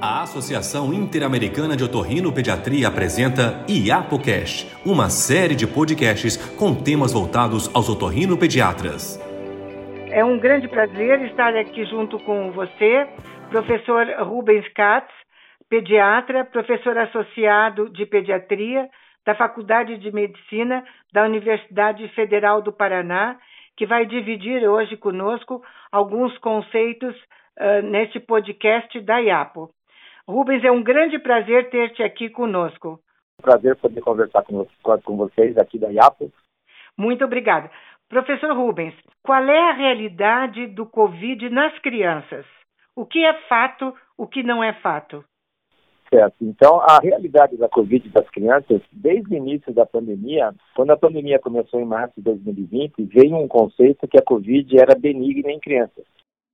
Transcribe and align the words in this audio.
A 0.00 0.22
Associação 0.22 0.94
Interamericana 0.94 1.76
de 1.76 1.82
Otorrino-Pediatria 1.82 2.86
apresenta 2.86 3.66
IAPOCast, 3.68 4.70
uma 4.86 5.10
série 5.10 5.56
de 5.56 5.66
podcasts 5.66 6.36
com 6.54 6.72
temas 6.72 7.12
voltados 7.12 7.68
aos 7.74 7.88
otorrino-pediatras. 7.88 9.18
É 10.12 10.24
um 10.24 10.38
grande 10.38 10.68
prazer 10.68 11.20
estar 11.22 11.56
aqui 11.56 11.84
junto 11.86 12.16
com 12.20 12.52
você, 12.52 13.08
professor 13.50 14.06
Rubens 14.20 14.68
Katz, 14.72 15.12
pediatra, 15.68 16.44
professor 16.44 16.96
associado 16.96 17.90
de 17.90 18.06
pediatria 18.06 18.88
da 19.26 19.34
Faculdade 19.34 19.98
de 19.98 20.12
Medicina 20.12 20.84
da 21.12 21.24
Universidade 21.24 22.06
Federal 22.10 22.62
do 22.62 22.72
Paraná, 22.72 23.36
que 23.76 23.84
vai 23.84 24.06
dividir 24.06 24.62
hoje 24.62 24.96
conosco 24.96 25.60
alguns 25.90 26.38
conceitos 26.38 27.16
uh, 27.58 27.82
neste 27.82 28.20
podcast 28.20 29.00
da 29.00 29.18
IAPO. 29.20 29.76
Rubens, 30.28 30.62
é 30.62 30.70
um 30.70 30.82
grande 30.82 31.18
prazer 31.18 31.70
ter-te 31.70 32.02
aqui 32.02 32.28
conosco. 32.28 33.00
Prazer 33.40 33.74
poder 33.76 34.02
conversar 34.02 34.42
com, 34.42 34.66
com 35.02 35.16
vocês 35.16 35.56
aqui 35.56 35.78
da 35.78 35.88
IAPO. 35.88 36.30
Muito 36.98 37.24
obrigada. 37.24 37.70
Professor 38.10 38.52
Rubens, 38.54 38.94
qual 39.22 39.42
é 39.42 39.70
a 39.70 39.72
realidade 39.72 40.66
do 40.66 40.84
Covid 40.84 41.48
nas 41.48 41.78
crianças? 41.78 42.44
O 42.94 43.06
que 43.06 43.24
é 43.24 43.32
fato, 43.48 43.94
o 44.18 44.26
que 44.26 44.42
não 44.42 44.62
é 44.62 44.74
fato? 44.74 45.24
Certo. 46.12 46.36
Então, 46.42 46.78
a 46.80 46.98
realidade 47.02 47.56
da 47.56 47.68
Covid 47.68 48.06
das 48.10 48.28
crianças, 48.28 48.82
desde 48.92 49.34
o 49.34 49.36
início 49.36 49.72
da 49.72 49.86
pandemia, 49.86 50.54
quando 50.74 50.90
a 50.90 50.96
pandemia 50.96 51.38
começou 51.38 51.80
em 51.80 51.86
março 51.86 52.14
de 52.16 52.22
2020, 52.22 53.02
veio 53.04 53.36
um 53.36 53.48
conceito 53.48 54.06
que 54.06 54.18
a 54.18 54.22
Covid 54.22 54.78
era 54.78 54.98
benigna 54.98 55.50
em 55.50 55.60
crianças. 55.60 56.04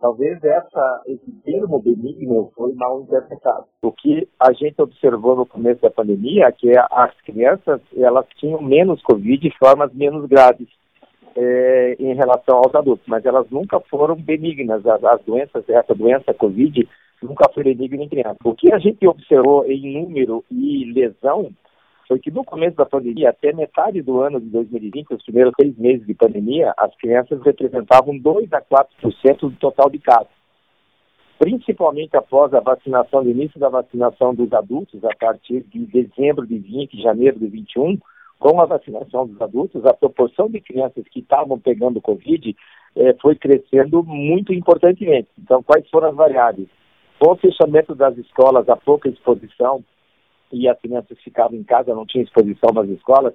Talvez 0.00 0.42
essa, 0.44 1.02
esse 1.06 1.30
termo 1.44 1.80
benigno 1.80 2.52
foi 2.54 2.72
mal 2.74 3.00
interpretado. 3.00 3.64
O 3.82 3.90
que 3.90 4.28
a 4.38 4.52
gente 4.52 4.80
observou 4.80 5.34
no 5.34 5.44
começo 5.44 5.82
da 5.82 5.90
pandemia 5.90 6.46
é 6.46 6.52
que 6.52 6.72
as 6.78 7.14
crianças 7.22 7.80
elas 7.96 8.24
tinham 8.36 8.62
menos 8.62 9.02
Covid 9.02 9.38
de 9.38 9.58
formas 9.58 9.92
menos 9.92 10.26
graves 10.26 10.68
é, 11.36 11.96
em 11.98 12.14
relação 12.14 12.58
aos 12.58 12.74
adultos, 12.74 13.06
mas 13.08 13.24
elas 13.26 13.50
nunca 13.50 13.80
foram 13.80 14.14
benignas. 14.14 14.86
As, 14.86 15.02
as 15.02 15.20
doenças, 15.24 15.68
essa 15.68 15.94
doença 15.94 16.32
Covid 16.32 16.88
nunca 17.20 17.50
foi 17.52 17.64
benigna 17.64 18.04
em 18.04 18.08
criança. 18.08 18.38
O 18.44 18.54
que 18.54 18.72
a 18.72 18.78
gente 18.78 19.04
observou 19.04 19.64
em 19.66 20.00
número 20.00 20.44
e 20.48 20.92
lesão 20.92 21.50
foi 22.08 22.18
que 22.18 22.30
no 22.30 22.42
começo 22.42 22.74
da 22.74 22.86
pandemia, 22.86 23.28
até 23.28 23.52
metade 23.52 24.00
do 24.00 24.20
ano 24.22 24.40
de 24.40 24.46
2020, 24.48 25.12
os 25.12 25.22
primeiros 25.22 25.52
seis 25.60 25.76
meses 25.76 26.06
de 26.06 26.14
pandemia, 26.14 26.72
as 26.78 26.96
crianças 26.96 27.40
representavam 27.42 28.18
2 28.18 28.50
a 28.54 28.62
4% 28.62 29.40
do 29.40 29.50
total 29.56 29.90
de 29.90 29.98
casos. 29.98 30.32
Principalmente 31.38 32.16
após 32.16 32.52
a 32.54 32.60
vacinação, 32.60 33.22
o 33.22 33.30
início 33.30 33.60
da 33.60 33.68
vacinação 33.68 34.34
dos 34.34 34.50
adultos, 34.52 35.04
a 35.04 35.14
partir 35.14 35.62
de 35.64 35.80
dezembro 35.86 36.46
de 36.46 36.58
20, 36.58 37.00
janeiro 37.00 37.38
de 37.38 37.46
21, 37.46 37.98
com 38.38 38.60
a 38.60 38.64
vacinação 38.64 39.26
dos 39.26 39.40
adultos, 39.40 39.84
a 39.84 39.92
proporção 39.92 40.48
de 40.48 40.60
crianças 40.60 41.04
que 41.12 41.20
estavam 41.20 41.58
pegando 41.58 42.00
Covid 42.00 42.56
eh, 42.96 43.16
foi 43.20 43.34
crescendo 43.34 44.02
muito 44.02 44.52
importantemente. 44.52 45.28
Então, 45.38 45.62
quais 45.62 45.88
foram 45.90 46.08
as 46.08 46.16
variáveis? 46.16 46.68
Com 47.18 47.32
o 47.32 47.36
fechamento 47.36 47.94
das 47.94 48.16
escolas, 48.16 48.68
a 48.68 48.76
pouca 48.76 49.08
exposição, 49.08 49.84
e 50.52 50.68
as 50.68 50.78
crianças 50.80 51.18
ficavam 51.20 51.58
em 51.58 51.62
casa, 51.62 51.94
não 51.94 52.06
tinha 52.06 52.24
exposição 52.24 52.70
nas 52.72 52.88
escolas, 52.88 53.34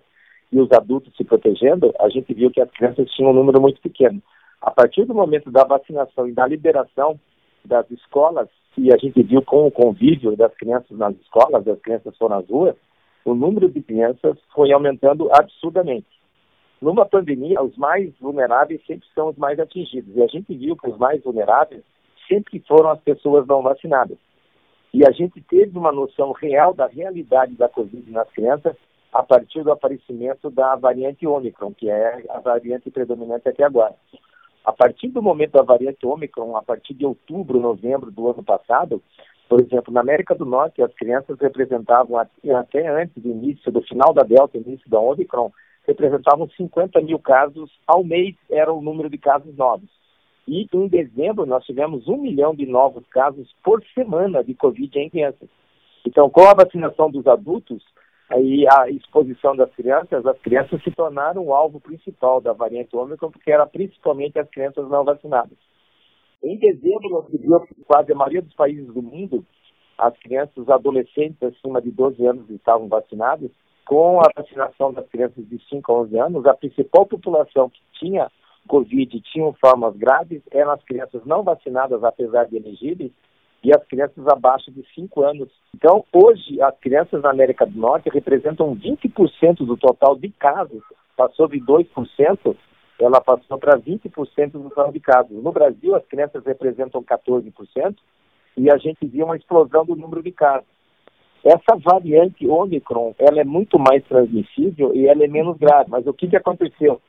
e 0.51 0.59
os 0.59 0.71
adultos 0.71 1.15
se 1.15 1.23
protegendo, 1.23 1.93
a 1.99 2.09
gente 2.09 2.33
viu 2.33 2.51
que 2.51 2.61
as 2.61 2.69
crianças 2.71 3.09
tinham 3.11 3.31
um 3.31 3.33
número 3.33 3.59
muito 3.59 3.81
pequeno. 3.81 4.21
A 4.61 4.71
partir 4.71 5.05
do 5.05 5.13
momento 5.13 5.51
da 5.51 5.63
vacinação 5.63 6.27
e 6.27 6.31
da 6.31 6.47
liberação 6.47 7.19
das 7.65 7.89
escolas, 7.91 8.47
e 8.77 8.93
a 8.93 8.97
gente 8.97 9.21
viu 9.23 9.41
com 9.41 9.67
o 9.67 9.71
convívio 9.71 10.35
das 10.35 10.53
crianças 10.55 10.97
nas 10.97 11.15
escolas, 11.17 11.67
as 11.67 11.79
crianças 11.79 12.15
foram 12.17 12.37
nas 12.37 12.49
ruas, 12.49 12.75
o 13.25 13.33
número 13.33 13.69
de 13.69 13.81
crianças 13.81 14.37
foi 14.53 14.71
aumentando 14.71 15.29
absurdamente. 15.33 16.07
Numa 16.81 17.05
pandemia, 17.05 17.61
os 17.61 17.77
mais 17.77 18.13
vulneráveis 18.19 18.85
sempre 18.85 19.07
são 19.15 19.29
os 19.29 19.37
mais 19.37 19.57
atingidos. 19.59 20.15
E 20.15 20.21
a 20.21 20.27
gente 20.27 20.53
viu 20.53 20.75
que 20.75 20.89
os 20.89 20.97
mais 20.97 21.23
vulneráveis 21.23 21.81
sempre 22.27 22.61
foram 22.67 22.89
as 22.89 22.99
pessoas 22.99 23.47
não 23.47 23.61
vacinadas. 23.61 24.17
E 24.93 25.03
a 25.03 25.11
gente 25.11 25.41
teve 25.41 25.75
uma 25.75 25.91
noção 25.91 26.31
real 26.33 26.73
da 26.73 26.85
realidade 26.85 27.55
da 27.55 27.67
Covid 27.67 28.11
nas 28.11 28.29
crianças 28.29 28.75
a 29.11 29.23
partir 29.23 29.63
do 29.63 29.71
aparecimento 29.71 30.51
da 30.51 30.75
variante 30.75 31.25
Ômicron, 31.25 31.73
que 31.73 31.89
é 31.89 32.23
a 32.29 32.39
variante 32.39 32.91
predominante 32.91 33.49
até 33.49 33.63
agora. 33.63 33.95
A 34.63 34.71
partir 34.71 35.07
do 35.09 35.21
momento 35.21 35.53
da 35.53 35.63
variante 35.63 36.05
Ômicron, 36.05 36.55
a 36.55 36.61
partir 36.61 36.93
de 36.93 37.05
outubro, 37.05 37.59
novembro 37.59 38.11
do 38.11 38.29
ano 38.29 38.43
passado, 38.43 39.01
por 39.49 39.59
exemplo, 39.59 39.93
na 39.93 40.01
América 40.01 40.35
do 40.35 40.45
Norte, 40.45 40.81
as 40.81 40.93
crianças 40.93 41.37
representavam, 41.39 42.17
até 42.17 42.87
antes 42.87 43.21
do 43.21 43.29
início, 43.29 43.71
do 43.71 43.81
final 43.81 44.13
da 44.13 44.23
Delta, 44.23 44.57
início 44.57 44.89
da 44.89 44.99
Omicron, 44.99 45.51
representavam 45.87 46.47
50 46.49 47.01
mil 47.01 47.19
casos 47.19 47.69
ao 47.85 48.03
mês, 48.03 48.35
era 48.49 48.71
o 48.71 48.81
número 48.81 49.09
de 49.09 49.17
casos 49.17 49.55
novos. 49.57 49.89
E 50.47 50.67
em 50.73 50.87
dezembro 50.87 51.45
nós 51.45 51.65
tivemos 51.65 52.07
um 52.07 52.17
milhão 52.17 52.53
de 52.53 52.65
novos 52.65 53.05
casos 53.07 53.53
por 53.63 53.83
semana 53.93 54.43
de 54.43 54.53
Covid 54.53 54.99
em 54.99 55.09
crianças. 55.09 55.49
Então, 56.05 56.29
com 56.29 56.41
a 56.41 56.53
vacinação 56.53 57.09
dos 57.09 57.25
adultos 57.27 57.81
e 58.37 58.65
a 58.67 58.89
exposição 58.89 59.55
das 59.55 59.73
crianças, 59.73 60.25
as 60.25 60.37
crianças 60.39 60.83
se 60.83 60.91
tornaram 60.91 61.45
o 61.45 61.53
alvo 61.53 61.79
principal 61.79 62.41
da 62.41 62.51
variante 62.51 62.95
Ômicron, 62.95 63.31
porque 63.31 63.51
era 63.51 63.65
principalmente 63.65 64.37
as 64.37 64.49
crianças 64.49 64.89
não 64.89 65.03
vacinadas. 65.03 65.57
Em 66.43 66.57
dezembro, 66.57 67.25
quase 67.87 68.11
a 68.11 68.15
maioria 68.15 68.41
dos 68.41 68.53
países 68.53 68.87
do 68.87 69.01
mundo, 69.01 69.45
as 69.97 70.17
crianças 70.17 70.67
adolescentes 70.67 71.41
acima 71.41 71.81
de 71.81 71.89
12 71.91 72.25
anos 72.25 72.49
estavam 72.49 72.87
vacinadas. 72.89 73.49
Com 73.85 74.19
a 74.19 74.29
vacinação 74.35 74.93
das 74.93 75.07
crianças 75.07 75.47
de 75.47 75.59
5 75.69 75.91
a 75.91 75.95
11 76.01 76.19
anos, 76.19 76.45
a 76.45 76.53
principal 76.53 77.05
população 77.05 77.69
que 77.69 77.79
tinha 77.93 78.29
Covid 78.67 79.21
tinham 79.21 79.53
formas 79.53 79.95
graves 79.95 80.41
eram 80.51 80.71
as 80.71 80.83
crianças 80.83 81.23
não 81.25 81.43
vacinadas, 81.43 82.03
apesar 82.03 82.45
de 82.45 82.57
elegíveis, 82.57 83.11
e 83.63 83.71
as 83.73 83.83
crianças 83.85 84.27
abaixo 84.27 84.71
de 84.71 84.83
5 84.93 85.23
anos. 85.23 85.49
Então, 85.73 86.03
hoje, 86.11 86.61
as 86.61 86.77
crianças 86.79 87.21
na 87.21 87.29
América 87.29 87.65
do 87.65 87.79
Norte 87.79 88.09
representam 88.09 88.75
20% 88.75 89.65
do 89.65 89.77
total 89.77 90.15
de 90.17 90.29
casos. 90.29 90.83
Passou 91.15 91.47
de 91.47 91.59
2%, 91.61 92.55
ela 92.99 93.21
passou 93.21 93.57
para 93.57 93.77
20% 93.77 94.51
do 94.51 94.69
total 94.69 94.91
de 94.91 94.99
casos. 94.99 95.41
No 95.41 95.51
Brasil, 95.51 95.95
as 95.95 96.05
crianças 96.05 96.43
representam 96.45 97.01
14%, 97.03 97.95
e 98.57 98.71
a 98.71 98.77
gente 98.77 99.05
viu 99.07 99.25
uma 99.25 99.37
explosão 99.37 99.85
do 99.85 99.95
número 99.95 100.21
de 100.21 100.31
casos. 100.31 100.67
Essa 101.43 101.75
variante 101.77 102.47
Omicron, 102.47 103.13
ela 103.17 103.41
é 103.41 103.43
muito 103.43 103.77
mais 103.77 104.03
transmissível 104.05 104.95
e 104.95 105.07
ela 105.07 105.25
é 105.25 105.27
menos 105.27 105.57
grave. 105.57 105.89
Mas 105.89 106.07
o 106.07 106.13
que, 106.13 106.27
que 106.27 106.37
aconteceu? 106.37 107.01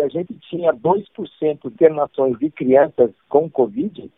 Se 0.00 0.02
a 0.02 0.08
gente 0.08 0.34
tinha 0.48 0.72
2% 0.72 1.60
de 1.62 1.68
internações 1.68 2.38
de 2.38 2.50
crianças 2.50 3.10
com 3.28 3.50
Covid, 3.50 4.10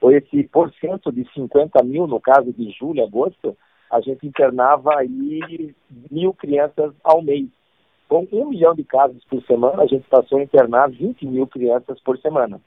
ou 0.00 0.12
esse 0.12 0.42
porcento 0.44 1.10
de 1.10 1.26
50 1.32 1.82
mil, 1.82 2.06
no 2.06 2.20
caso 2.20 2.52
de 2.52 2.70
julho, 2.72 3.02
agosto, 3.02 3.56
a 3.90 4.00
gente 4.00 4.26
internava 4.26 4.98
aí 4.98 5.74
mil 6.10 6.34
crianças 6.34 6.92
ao 7.02 7.22
mês. 7.22 7.48
Com 8.06 8.28
um 8.30 8.50
milhão 8.50 8.74
de 8.74 8.84
casos 8.84 9.24
por 9.24 9.42
semana, 9.44 9.82
a 9.82 9.86
gente 9.86 10.06
passou 10.08 10.38
a 10.38 10.42
internar 10.42 10.90
20 10.90 11.26
mil 11.26 11.46
crianças 11.46 11.98
por 12.00 12.18
semana. 12.18 12.60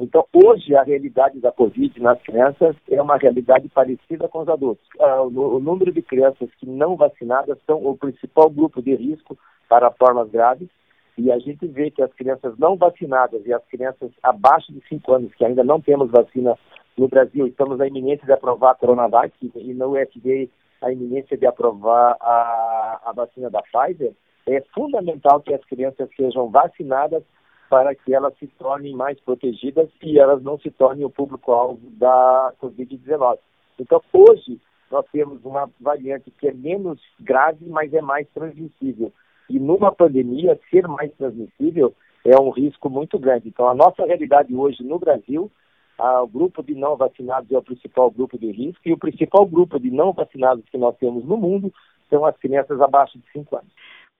Então, 0.00 0.26
hoje, 0.32 0.74
a 0.74 0.82
realidade 0.82 1.38
da 1.38 1.52
Covid 1.52 2.00
nas 2.02 2.20
crianças 2.22 2.74
é 2.90 3.00
uma 3.00 3.16
realidade 3.16 3.68
parecida 3.68 4.26
com 4.26 4.40
os 4.40 4.48
adultos. 4.48 4.84
Ah, 4.98 5.22
o 5.22 5.60
número 5.60 5.92
de 5.92 6.02
crianças 6.02 6.48
que 6.58 6.66
não 6.66 6.96
vacinadas 6.96 7.56
são 7.64 7.86
o 7.86 7.96
principal 7.96 8.50
grupo 8.50 8.82
de 8.82 8.96
risco 8.96 9.38
para 9.68 9.92
formas 9.92 10.28
graves 10.28 10.68
e 11.16 11.30
a 11.30 11.38
gente 11.38 11.66
vê 11.66 11.90
que 11.90 12.02
as 12.02 12.12
crianças 12.12 12.56
não 12.58 12.76
vacinadas 12.76 13.44
e 13.46 13.52
as 13.52 13.64
crianças 13.66 14.10
abaixo 14.22 14.72
de 14.72 14.80
5 14.88 15.12
anos, 15.12 15.34
que 15.34 15.44
ainda 15.44 15.62
não 15.62 15.80
temos 15.80 16.10
vacina 16.10 16.58
no 16.96 17.08
Brasil, 17.08 17.46
estamos 17.46 17.78
na 17.78 17.86
iminência 17.86 18.26
de 18.26 18.32
aprovar 18.32 18.72
a 18.72 18.74
Coronavac 18.74 19.32
e 19.54 19.74
no 19.74 19.94
FDA 19.94 20.48
a 20.82 20.92
iminência 20.92 21.36
de 21.36 21.46
aprovar 21.46 22.16
a, 22.20 23.00
a 23.06 23.12
vacina 23.12 23.50
da 23.50 23.62
Pfizer, 23.62 24.12
é 24.46 24.60
fundamental 24.74 25.40
que 25.40 25.54
as 25.54 25.64
crianças 25.64 26.08
sejam 26.16 26.50
vacinadas 26.50 27.22
para 27.70 27.94
que 27.94 28.14
elas 28.14 28.36
se 28.38 28.46
tornem 28.58 28.94
mais 28.94 29.18
protegidas 29.20 29.88
e 30.02 30.18
elas 30.18 30.42
não 30.42 30.58
se 30.58 30.70
tornem 30.70 31.04
o 31.04 31.10
público-alvo 31.10 31.80
da 31.92 32.52
Covid-19. 32.62 33.38
Então, 33.80 34.02
hoje, 34.12 34.60
nós 34.90 35.04
temos 35.10 35.42
uma 35.44 35.68
variante 35.80 36.30
que 36.30 36.48
é 36.48 36.52
menos 36.52 37.00
grave, 37.18 37.64
mas 37.66 37.92
é 37.94 38.02
mais 38.02 38.28
transmissível. 38.34 39.10
E 39.48 39.58
numa 39.58 39.92
pandemia, 39.92 40.58
ser 40.70 40.86
mais 40.88 41.12
transmissível 41.14 41.94
é 42.24 42.40
um 42.40 42.50
risco 42.50 42.88
muito 42.88 43.18
grande. 43.18 43.48
Então, 43.48 43.68
a 43.68 43.74
nossa 43.74 44.04
realidade 44.04 44.54
hoje 44.54 44.82
no 44.82 44.98
Brasil, 44.98 45.50
o 45.98 46.26
grupo 46.26 46.62
de 46.62 46.74
não 46.74 46.96
vacinados 46.96 47.50
é 47.52 47.58
o 47.58 47.62
principal 47.62 48.10
grupo 48.10 48.38
de 48.38 48.50
risco, 48.50 48.80
e 48.86 48.92
o 48.92 48.98
principal 48.98 49.46
grupo 49.46 49.78
de 49.78 49.90
não 49.90 50.12
vacinados 50.12 50.64
que 50.70 50.78
nós 50.78 50.96
temos 50.96 51.24
no 51.24 51.36
mundo 51.36 51.72
são 52.08 52.24
as 52.24 52.36
crianças 52.38 52.80
abaixo 52.80 53.18
de 53.18 53.24
5 53.32 53.56
anos. 53.56 53.70